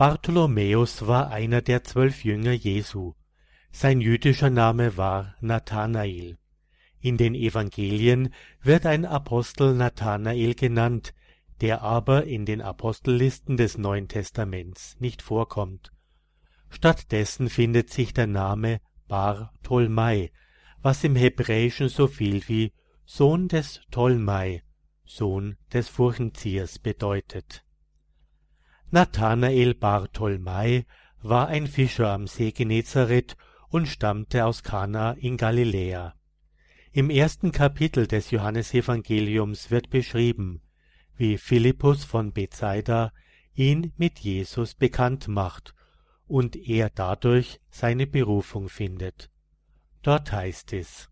Bartholomäus 0.00 1.06
war 1.06 1.28
einer 1.30 1.60
der 1.60 1.84
zwölf 1.84 2.24
Jünger 2.24 2.52
Jesu. 2.52 3.12
Sein 3.70 4.00
jüdischer 4.00 4.48
Name 4.48 4.96
war 4.96 5.34
Nathanael. 5.42 6.38
In 7.00 7.18
den 7.18 7.34
Evangelien 7.34 8.32
wird 8.62 8.86
ein 8.86 9.04
Apostel 9.04 9.74
Nathanael 9.74 10.54
genannt, 10.54 11.12
der 11.60 11.82
aber 11.82 12.24
in 12.24 12.46
den 12.46 12.62
Apostellisten 12.62 13.58
des 13.58 13.76
Neuen 13.76 14.08
Testaments 14.08 14.96
nicht 15.00 15.20
vorkommt. 15.20 15.92
Stattdessen 16.70 17.50
findet 17.50 17.90
sich 17.90 18.14
der 18.14 18.26
Name 18.26 18.80
Bar 19.06 19.52
Tolmai, 19.62 20.32
was 20.80 21.04
im 21.04 21.14
Hebräischen 21.14 21.90
so 21.90 22.06
viel 22.06 22.48
wie 22.48 22.72
Sohn 23.04 23.48
des 23.48 23.82
Tolmai, 23.90 24.62
Sohn 25.04 25.58
des 25.74 25.90
Furchenziehers 25.90 26.78
bedeutet. 26.78 27.66
Nathanael 28.92 29.74
Bar 29.74 30.10
Tolmai 30.12 30.84
war 31.22 31.46
ein 31.46 31.68
Fischer 31.68 32.08
am 32.10 32.26
See 32.26 32.50
Genezareth 32.50 33.36
und 33.68 33.86
stammte 33.86 34.44
aus 34.44 34.64
Kana 34.64 35.12
in 35.12 35.36
Galiläa. 35.36 36.16
Im 36.90 37.08
ersten 37.08 37.52
Kapitel 37.52 38.08
des 38.08 38.32
Johannesevangeliums 38.32 39.70
wird 39.70 39.90
beschrieben, 39.90 40.60
wie 41.16 41.38
Philippus 41.38 42.02
von 42.02 42.32
Bethsaida 42.32 43.12
ihn 43.54 43.92
mit 43.96 44.18
Jesus 44.18 44.74
bekannt 44.74 45.28
macht 45.28 45.72
und 46.26 46.56
er 46.56 46.90
dadurch 46.90 47.60
seine 47.70 48.08
Berufung 48.08 48.68
findet. 48.68 49.30
Dort 50.02 50.32
heißt 50.32 50.72
es, 50.72 51.08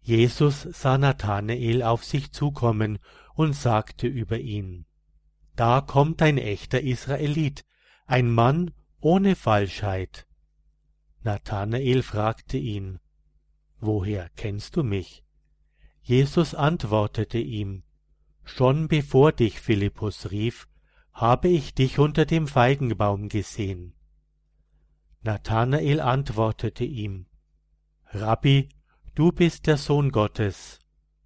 Jesus 0.00 0.62
sah 0.62 0.96
Nathanael 0.96 1.82
auf 1.82 2.04
sich 2.04 2.32
zukommen 2.32 3.00
und 3.34 3.54
sagte 3.54 4.06
über 4.06 4.38
ihn, 4.38 4.86
Da 5.60 5.82
kommt 5.82 6.22
ein 6.22 6.38
echter 6.38 6.80
Israelit, 6.80 7.66
ein 8.06 8.30
Mann 8.30 8.70
ohne 8.98 9.36
Falschheit. 9.36 10.26
Nathanael 11.22 12.02
fragte 12.02 12.56
ihn, 12.56 12.98
Woher 13.78 14.30
kennst 14.36 14.76
du 14.76 14.82
mich? 14.82 15.22
Jesus 16.00 16.54
antwortete 16.54 17.36
ihm, 17.36 17.82
Schon 18.42 18.88
bevor 18.88 19.32
dich 19.32 19.60
Philippus 19.60 20.30
rief, 20.30 20.66
habe 21.12 21.48
ich 21.48 21.74
dich 21.74 21.98
unter 21.98 22.24
dem 22.24 22.46
Feigenbaum 22.46 23.28
gesehen. 23.28 23.92
Nathanael 25.20 26.00
antwortete 26.00 26.84
ihm, 26.84 27.26
Rabbi, 28.06 28.70
du 29.14 29.30
bist 29.30 29.66
der 29.66 29.76
Sohn 29.76 30.10
Gottes, 30.10 30.78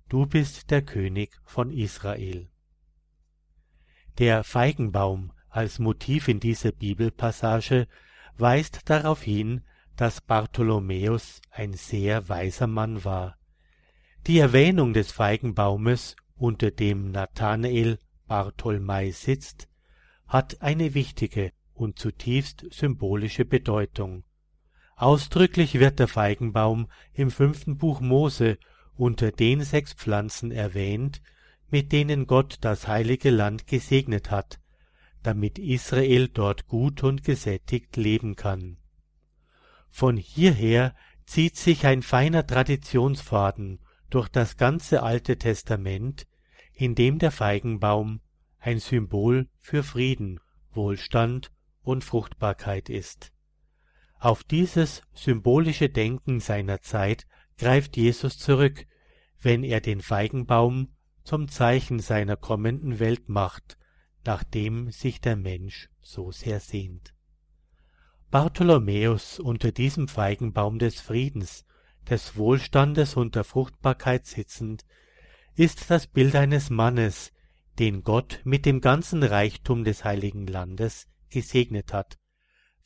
du 0.09 0.27
bist 0.27 0.73
der 0.73 0.83
König 0.83 1.41
von 1.45 1.71
Israel. 1.71 2.51
Der 4.19 4.45
Feigenbaum 4.45 5.33
als 5.49 5.79
Motiv 5.79 6.29
in 6.29 6.39
dieser 6.39 6.71
Bibelpassage 6.71 7.89
weist 8.39 8.89
darauf 8.89 9.23
hin, 9.23 9.63
dass 9.97 10.21
Bartholomäus 10.21 11.41
ein 11.51 11.73
sehr 11.73 12.29
weiser 12.29 12.67
Mann 12.67 13.05
war. 13.05 13.37
Die 14.27 14.39
Erwähnung 14.39 14.93
des 14.93 15.13
Feigenbaumes 15.13 16.17
unter 16.37 16.71
dem 16.71 17.11
Nathanael 17.11 17.99
Bartholmai 18.27 19.11
sitzt, 19.11 19.69
hat 20.27 20.63
eine 20.63 20.95
wichtige 20.95 21.53
und 21.75 21.99
zutiefst 21.99 22.67
symbolische 22.71 23.45
Bedeutung. 23.45 24.25
Ausdrücklich 24.97 25.75
wird 25.81 25.99
der 25.99 26.09
Feigenbaum 26.09 26.89
im 27.13 27.31
fünften 27.31 27.79
Buch 27.79 28.01
Mose 28.01 28.59
unter 28.97 29.33
den 29.33 29.63
sechs 29.63 29.93
Pflanzen 29.93 30.53
erwähnt, 30.53 31.21
mit 31.75 31.91
denen 31.91 32.29
Gott 32.29 32.59
das 32.61 32.87
heilige 32.87 33.31
Land 33.31 33.67
gesegnet 33.67 34.31
hat, 34.31 34.61
damit 35.25 35.59
Israel 35.59 36.29
dort 36.29 36.69
gut 36.69 37.03
und 37.03 37.25
gesättigt 37.25 37.97
leben 37.97 38.37
kann. 38.37 38.77
Von 39.91 40.17
hierher 40.17 40.95
zieht 41.27 41.57
sich 41.57 41.85
ein 41.85 42.03
feiner 42.03 42.47
Traditionsfaden 42.47 43.81
durch 44.09 44.29
das 44.29 44.57
ganze 44.57 45.03
Alte 45.03 45.37
Testament, 45.37 46.29
in 46.75 46.95
dem 46.95 47.19
der 47.19 47.33
Feigenbaum 47.33 48.21
ein 48.61 48.79
Symbol 48.79 49.49
für 49.59 49.83
Frieden, 49.83 50.39
Wohlstand 50.71 51.51
und 51.83 52.05
Fruchtbarkeit 52.05 52.89
ist. 52.89 53.33
Auf 54.21 54.45
dieses 54.45 55.03
symbolische 55.13 55.89
Denken 55.89 56.39
seiner 56.39 56.83
Zeit 56.83 57.27
greift 57.59 57.97
Jesus 57.97 58.39
zurück, 58.39 58.87
wenn 59.43 59.65
er 59.65 59.81
den 59.81 60.03
Feigenbaum 60.03 60.94
zum 61.25 61.49
Zeichen 61.49 61.99
seiner 61.99 62.37
kommenden 62.37 63.01
Welt 63.01 63.29
macht, 63.29 63.77
nach 64.25 64.45
dem 64.45 64.91
sich 64.91 65.21
der 65.21 65.37
Mensch 65.37 65.89
so 66.01 66.31
sehr 66.31 66.61
sehnt. 66.61 67.15
Bartholomäus 68.31 69.39
unter 69.39 69.73
diesem 69.73 70.09
Feigenbaum 70.09 70.79
des 70.79 71.01
Friedens 71.01 71.65
des 72.09 72.37
Wohlstandes 72.37 73.17
und 73.17 73.35
der 73.35 73.45
Fruchtbarkeit 73.45 74.27
sitzend, 74.27 74.85
ist 75.55 75.91
das 75.91 76.07
Bild 76.07 76.35
eines 76.37 76.71
Mannes, 76.71 77.33
den 77.79 78.03
Gott 78.03 78.41
mit 78.45 78.67
dem 78.67 78.81
ganzen 78.81 79.23
Reichtum 79.23 79.85
des 79.85 80.05
heiligen 80.05 80.47
Landes 80.47 81.09
gesegnet 81.31 81.93
hat, 81.93 82.19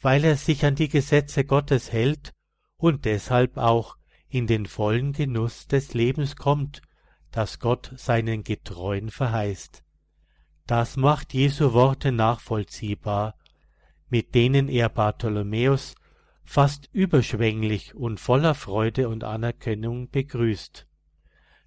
weil 0.00 0.25
er 0.25 0.37
sich 0.37 0.65
an 0.65 0.75
die 0.75 0.88
Gesetze 0.88 1.44
Gottes 1.44 1.93
hält 1.93 2.32
und 2.76 3.05
deshalb 3.05 3.56
auch 3.56 3.97
in 4.28 4.47
den 4.47 4.66
vollen 4.66 5.12
Genuss 5.12 5.66
des 5.66 5.94
Lebens 5.94 6.37
kommt, 6.37 6.82
das 7.31 7.59
Gott 7.59 7.93
seinen 7.97 8.44
Getreuen 8.44 9.11
verheißt. 9.11 9.83
Das 10.66 10.97
macht 10.97 11.34
Jesu 11.34 11.72
Worte 11.72 12.12
nachvollziehbar, 12.12 13.37
mit 14.09 14.34
denen 14.34 14.69
er 14.69 14.89
Bartholomäus 14.89 15.94
fast 16.44 16.88
überschwänglich 16.93 17.94
und 17.94 18.21
voller 18.21 18.55
Freude 18.55 19.09
und 19.09 19.25
Anerkennung 19.25 20.11
begrüßt. 20.11 20.87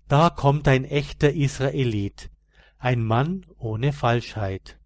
Da 0.07 0.29
kommt 0.29 0.67
ein 0.67 0.85
echter 0.85 1.31
Israelit, 1.33 2.31
ein 2.77 3.03
Mann 3.03 3.45
ohne 3.57 3.93
Falschheit. 3.93 4.79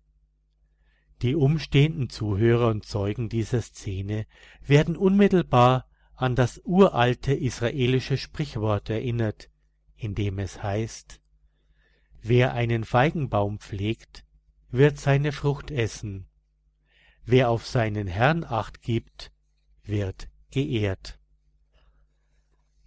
Die 1.21 1.35
umstehenden 1.35 2.09
Zuhörer 2.09 2.67
und 2.67 2.85
Zeugen 2.85 3.29
dieser 3.29 3.61
Szene 3.61 4.27
werden 4.61 4.97
unmittelbar 4.97 5.87
an 6.13 6.35
das 6.35 6.61
uralte 6.63 7.33
israelische 7.33 8.17
Sprichwort 8.17 8.89
erinnert, 8.89 9.49
in 9.95 10.15
dem 10.15 10.39
es 10.39 10.61
heißt 10.61 11.21
Wer 12.21 12.53
einen 12.53 12.85
Feigenbaum 12.85 13.59
pflegt, 13.59 14.25
wird 14.71 14.99
seine 14.99 15.31
Frucht 15.31 15.69
essen, 15.71 16.27
wer 17.23 17.49
auf 17.49 17.65
seinen 17.67 18.07
Herrn 18.07 18.43
acht 18.43 18.81
gibt, 18.81 19.31
wird 19.83 20.27
geehrt. 20.51 21.19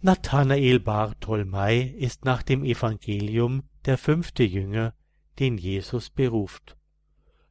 Nathanael 0.01 0.79
Bartholmai 0.79 1.81
ist 1.81 2.25
nach 2.25 2.41
dem 2.43 2.63
Evangelium 2.63 3.63
der 3.85 3.97
fünfte 3.97 4.43
Jünger, 4.43 4.93
den 5.39 5.57
Jesus 5.57 6.09
beruft. 6.09 6.77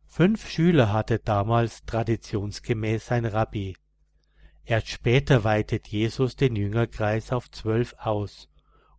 Fünf 0.06 0.48
Schüler 0.48 0.92
hatte 0.92 1.18
damals 1.18 1.84
traditionsgemäß 1.84 3.12
ein 3.12 3.26
Rabbi. 3.26 3.76
Erst 4.64 4.88
später 4.88 5.44
weitet 5.44 5.88
Jesus 5.88 6.36
den 6.36 6.56
Jüngerkreis 6.56 7.32
auf 7.32 7.50
zwölf 7.50 7.94
aus, 7.98 8.48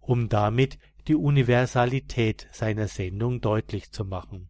um 0.10 0.28
damit 0.28 0.80
die 1.08 1.14
Universalität 1.14 2.48
seiner 2.52 2.88
Sendung 2.88 3.42
deutlich 3.42 3.92
zu 3.92 4.06
machen. 4.06 4.50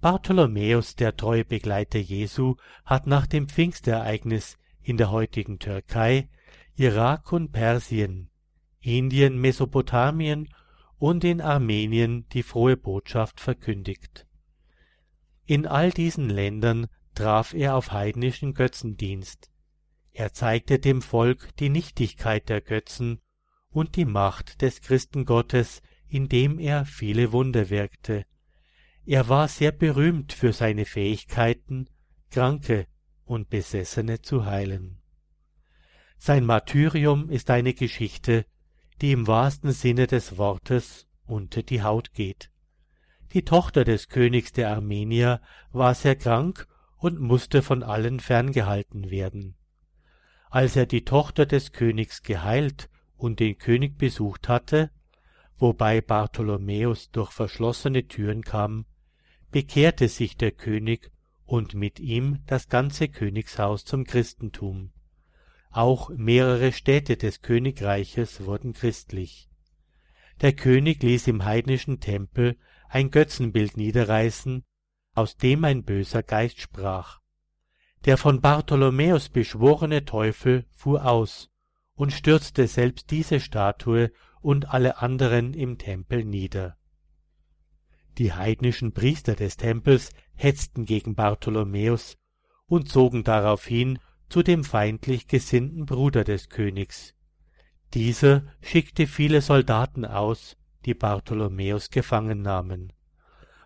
Bartholomäus, 0.00 0.94
der 0.94 1.16
treue 1.16 1.44
Begleiter 1.44 1.98
Jesu, 1.98 2.54
hat 2.84 3.08
nach 3.08 3.26
dem 3.26 3.48
Pfingstereignis 3.48 4.56
in 4.80 4.96
der 4.96 5.10
heutigen 5.10 5.58
Türkei, 5.58 6.28
Irak 6.76 7.32
und 7.32 7.50
Persien, 7.50 8.30
Indien, 8.78 9.40
Mesopotamien 9.40 10.54
und 10.98 11.24
in 11.24 11.40
Armenien 11.40 12.28
die 12.28 12.44
frohe 12.44 12.76
Botschaft 12.76 13.40
verkündigt. 13.40 14.24
In 15.46 15.66
all 15.66 15.90
diesen 15.90 16.30
Ländern 16.30 16.86
traf 17.16 17.54
er 17.54 17.74
auf 17.74 17.90
heidnischen 17.90 18.54
Götzendienst. 18.54 19.50
Er 20.12 20.32
zeigte 20.32 20.78
dem 20.78 21.02
Volk 21.02 21.56
die 21.56 21.70
Nichtigkeit 21.70 22.48
der 22.48 22.60
Götzen 22.60 23.20
und 23.70 23.96
die 23.96 24.04
Macht 24.04 24.62
des 24.62 24.80
Christengottes, 24.80 25.82
indem 26.08 26.58
er 26.58 26.84
viele 26.84 27.32
Wunder 27.32 27.70
wirkte. 27.70 28.24
Er 29.04 29.28
war 29.28 29.48
sehr 29.48 29.72
berühmt 29.72 30.32
für 30.32 30.52
seine 30.52 30.84
Fähigkeiten, 30.84 31.88
Kranke 32.30 32.86
und 33.24 33.48
Besessene 33.50 34.20
zu 34.20 34.44
heilen. 34.44 34.98
Sein 36.18 36.44
Martyrium 36.44 37.30
ist 37.30 37.50
eine 37.50 37.74
Geschichte, 37.74 38.44
die 39.00 39.12
im 39.12 39.26
wahrsten 39.26 39.72
Sinne 39.72 40.06
des 40.06 40.36
Wortes 40.36 41.06
unter 41.26 41.62
die 41.62 41.82
Haut 41.82 42.12
geht. 42.12 42.50
Die 43.32 43.44
Tochter 43.44 43.84
des 43.84 44.08
Königs 44.08 44.52
der 44.52 44.70
Armenier 44.70 45.40
war 45.70 45.94
sehr 45.94 46.16
krank 46.16 46.66
und 46.96 47.20
musste 47.20 47.62
von 47.62 47.82
allen 47.82 48.18
ferngehalten 48.20 49.10
werden. 49.10 49.56
Als 50.50 50.76
er 50.76 50.86
die 50.86 51.04
Tochter 51.04 51.46
des 51.46 51.72
Königs 51.72 52.22
geheilt 52.22 52.88
und 53.18 53.40
den 53.40 53.58
König 53.58 53.98
besucht 53.98 54.48
hatte, 54.48 54.90
wobei 55.58 56.00
Bartholomäus 56.00 57.10
durch 57.10 57.32
verschlossene 57.32 58.06
Türen 58.06 58.42
kam, 58.42 58.86
bekehrte 59.50 60.08
sich 60.08 60.36
der 60.36 60.52
König 60.52 61.10
und 61.44 61.74
mit 61.74 61.98
ihm 62.00 62.38
das 62.46 62.68
ganze 62.68 63.08
Königshaus 63.08 63.84
zum 63.84 64.04
Christentum. 64.04 64.92
Auch 65.70 66.10
mehrere 66.10 66.72
Städte 66.72 67.16
des 67.16 67.42
Königreiches 67.42 68.44
wurden 68.44 68.72
christlich. 68.72 69.50
Der 70.40 70.52
König 70.52 71.02
ließ 71.02 71.26
im 71.26 71.44
heidnischen 71.44 72.00
Tempel 72.00 72.56
ein 72.88 73.10
Götzenbild 73.10 73.76
niederreißen, 73.76 74.64
aus 75.14 75.36
dem 75.36 75.64
ein 75.64 75.84
böser 75.84 76.22
Geist 76.22 76.60
sprach. 76.60 77.20
Der 78.04 78.16
von 78.16 78.40
Bartholomäus 78.40 79.28
beschworene 79.28 80.04
Teufel 80.04 80.64
fuhr 80.70 81.04
aus 81.04 81.50
und 81.98 82.12
stürzte 82.12 82.68
selbst 82.68 83.10
diese 83.10 83.40
Statue 83.40 84.12
und 84.40 84.72
alle 84.72 84.98
anderen 85.02 85.52
im 85.52 85.78
Tempel 85.78 86.24
nieder. 86.24 86.76
Die 88.18 88.32
heidnischen 88.32 88.92
Priester 88.92 89.34
des 89.34 89.56
Tempels 89.56 90.10
hetzten 90.34 90.84
gegen 90.84 91.16
Bartholomäus 91.16 92.16
und 92.66 92.88
zogen 92.88 93.24
daraufhin 93.24 93.98
zu 94.28 94.44
dem 94.44 94.62
feindlich 94.62 95.26
gesinnten 95.26 95.86
Bruder 95.86 96.22
des 96.22 96.48
Königs. 96.48 97.16
Dieser 97.94 98.44
schickte 98.60 99.08
viele 99.08 99.40
Soldaten 99.40 100.04
aus, 100.04 100.56
die 100.84 100.94
Bartholomäus 100.94 101.90
gefangen 101.90 102.42
nahmen. 102.42 102.92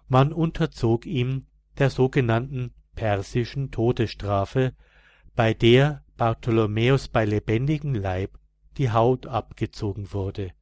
Man 0.08 0.32
unterzog 0.32 1.04
ihm 1.04 1.48
der 1.76 1.90
sogenannten 1.90 2.72
persischen 2.94 3.70
Todesstrafe, 3.70 4.72
bei 5.34 5.52
der 5.52 6.01
Bartholomäus 6.16 7.08
bei 7.08 7.24
lebendigem 7.24 7.94
Leib 7.94 8.38
die 8.76 8.90
Haut 8.90 9.26
abgezogen 9.26 10.12
wurde. 10.12 10.52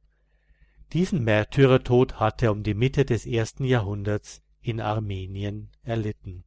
Diesen 0.93 1.23
Märtyrertod 1.23 2.19
hatte 2.19 2.47
er 2.47 2.51
um 2.51 2.63
die 2.63 2.73
Mitte 2.73 3.05
des 3.05 3.25
ersten 3.25 3.63
Jahrhunderts 3.63 4.41
in 4.61 4.81
Armenien 4.81 5.69
erlitten. 5.83 6.43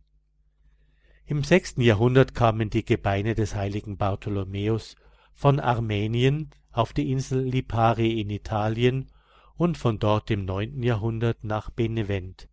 Im 1.26 1.42
sechsten 1.42 1.80
Jahrhundert 1.80 2.34
kamen 2.34 2.68
die 2.68 2.84
Gebeine 2.84 3.34
des 3.34 3.54
heiligen 3.54 3.96
Bartholomäus 3.96 4.94
von 5.32 5.58
Armenien 5.58 6.50
auf 6.70 6.92
die 6.92 7.10
Insel 7.10 7.40
Lipari 7.40 8.20
in 8.20 8.28
Italien 8.28 9.10
und 9.56 9.78
von 9.78 9.98
dort 9.98 10.30
im 10.30 10.44
neunten 10.44 10.82
Jahrhundert 10.82 11.42
nach 11.42 11.70
Benevent. 11.70 12.48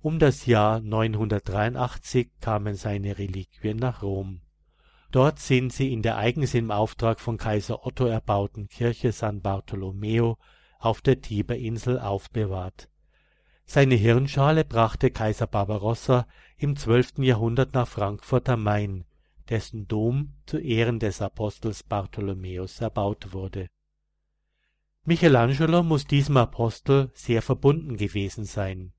Um 0.00 0.18
das 0.18 0.44
Jahr 0.44 0.80
983 0.80 2.30
kamen 2.40 2.74
seine 2.74 3.16
Reliquien 3.16 3.78
nach 3.78 4.02
Rom. 4.02 4.42
Dort 5.14 5.38
sind 5.38 5.72
sie 5.72 5.92
in 5.92 6.02
der 6.02 6.16
eigens 6.16 6.54
im 6.54 6.72
Auftrag 6.72 7.20
von 7.20 7.36
Kaiser 7.36 7.86
Otto 7.86 8.04
erbauten 8.04 8.66
Kirche 8.66 9.12
San 9.12 9.42
Bartolomeo 9.42 10.38
auf 10.80 11.02
der 11.02 11.20
Tiberinsel 11.20 12.00
aufbewahrt. 12.00 12.88
Seine 13.64 13.94
Hirnschale 13.94 14.64
brachte 14.64 15.12
Kaiser 15.12 15.46
Barbarossa 15.46 16.26
im 16.56 16.74
zwölften 16.74 17.22
Jahrhundert 17.22 17.74
nach 17.74 17.86
Frankfurt 17.86 18.48
am 18.48 18.64
Main, 18.64 19.04
dessen 19.48 19.86
Dom 19.86 20.34
zu 20.46 20.58
Ehren 20.58 20.98
des 20.98 21.22
Apostels 21.22 21.84
Bartholomäus 21.84 22.80
erbaut 22.80 23.32
wurde. 23.32 23.68
Michelangelo 25.04 25.84
muss 25.84 26.08
diesem 26.08 26.38
Apostel 26.38 27.12
sehr 27.14 27.40
verbunden 27.40 27.96
gewesen 27.96 28.46
sein. 28.46 28.92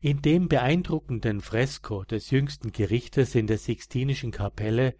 In 0.00 0.20
dem 0.20 0.48
beeindruckenden 0.48 1.40
Fresko 1.40 2.02
des 2.02 2.32
Jüngsten 2.32 2.72
Gerichtes 2.72 3.36
in 3.36 3.46
der 3.46 3.58
Sixtinischen 3.58 4.32
Kapelle 4.32 4.96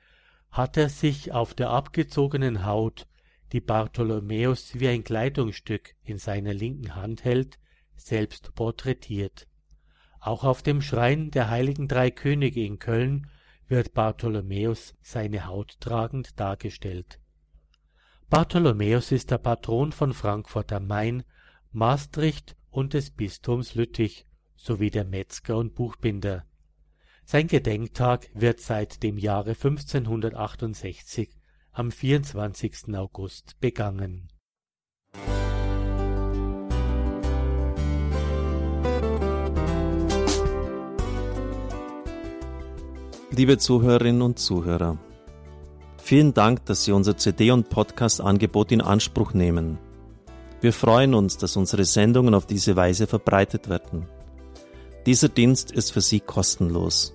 hat 0.53 0.77
er 0.77 0.91
sich 0.91 1.33
auf 1.33 1.55
der 1.55 1.71
abgezogenen 1.71 2.65
Haut 2.65 3.09
die 3.53 3.61
Bartholomäus 3.61 4.79
wie 4.79 4.89
ein 4.89 5.03
Kleidungsstück 5.03 5.95
in 6.05 6.19
seiner 6.19 6.55
linken 6.55 6.95
Hand 6.95 7.25
hält, 7.25 7.59
selbst 7.97 8.55
porträtiert. 8.55 9.49
Auch 10.21 10.45
auf 10.45 10.63
dem 10.63 10.81
Schrein 10.83 11.31
der 11.31 11.51
heiligen 11.51 11.89
drei 11.89 12.11
Könige 12.11 12.65
in 12.65 12.79
Köln 12.79 13.29
wird 13.67 13.95
Bartholomäus 13.95 14.95
seine 15.01 15.47
Haut 15.47 15.81
tragend 15.81 16.39
dargestellt. 16.39 17.19
Bartholomäus 18.29 19.11
ist 19.11 19.31
der 19.31 19.39
Patron 19.39 19.93
von 19.93 20.13
Frankfurt 20.13 20.73
am 20.73 20.87
Main, 20.87 21.25
Maastricht 21.73 22.57
und 22.71 22.93
des 22.93 23.11
Bistums 23.11 23.75
Lüttich 23.75 24.27
sowie 24.57 24.91
der 24.91 25.05
Metzger 25.05 25.57
und 25.57 25.75
Buchbinder. 25.75 26.45
Sein 27.33 27.47
Gedenktag 27.47 28.29
wird 28.35 28.61
seit 28.61 29.03
dem 29.03 29.17
Jahre 29.17 29.53
1568 29.53 31.31
am 31.73 31.91
24. 31.91 32.95
August 32.95 33.59
begangen. 33.59 34.29
Liebe 43.31 43.57
Zuhörerinnen 43.57 44.21
und 44.21 44.39
Zuhörer, 44.39 44.99
vielen 46.03 46.35
Dank, 46.35 46.67
dass 46.67 46.85
Sie 46.85 46.93
unser 46.93 47.17
CD- 47.17 47.51
und 47.51 47.71
Podcast-Angebot 47.71 48.73
in 48.73 48.83
Anspruch 48.83 49.33
nehmen. 49.33 49.79
Wir 50.61 50.75
freuen 50.75 51.15
uns, 51.15 51.39
dass 51.39 51.57
unsere 51.57 51.87
Sendungen 51.87 52.35
auf 52.35 52.45
diese 52.45 52.77
Weise 52.77 53.07
verbreitet 53.07 53.71
werden. 53.71 54.07
Dieser 55.07 55.31
Dienst 55.31 55.71
ist 55.73 55.93
für 55.93 56.03
Sie 56.03 56.21
kostenlos. 56.21 57.15